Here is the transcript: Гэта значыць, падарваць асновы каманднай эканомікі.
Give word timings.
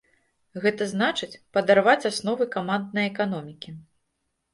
Гэта 0.61 0.85
значыць, 0.93 1.37
падарваць 1.57 2.07
асновы 2.11 2.47
каманднай 2.55 3.05
эканомікі. 3.11 3.75